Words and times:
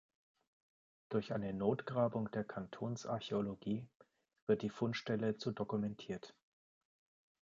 Durch 1.09 1.31
eine 1.31 1.53
Notgrabung 1.53 2.31
der 2.31 2.43
Kantonsarchäologie 2.43 3.87
wird 4.47 4.63
die 4.63 4.71
Fundstelle 4.71 5.37
zu 5.37 5.51
dokumentiert. 5.51 6.33